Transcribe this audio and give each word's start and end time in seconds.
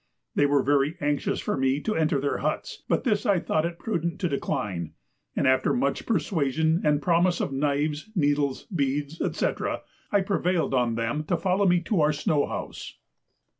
They 0.33 0.47
were 0.47 0.63
very 0.63 0.97
anxious 0.99 1.39
for 1.39 1.55
me 1.55 1.79
to 1.81 1.93
enter 1.93 2.19
their 2.19 2.39
huts, 2.39 2.81
but 2.89 3.03
this 3.03 3.23
I 3.23 3.39
thought 3.39 3.67
it 3.67 3.77
prudent 3.77 4.19
to 4.21 4.29
decline, 4.29 4.93
and 5.35 5.45
after 5.47 5.73
much 5.75 6.07
persuasion 6.07 6.81
and 6.83 7.03
promises 7.03 7.41
of 7.41 7.53
knives, 7.53 8.09
needles, 8.15 8.63
beads, 8.75 9.21
&c. 9.37 9.47
I 10.11 10.21
prevailed 10.21 10.73
on 10.73 10.95
them 10.95 11.23
to 11.25 11.37
follow 11.37 11.67
me 11.67 11.81
to 11.81 12.01
our 12.01 12.13
snow 12.13 12.47
house. 12.47 12.97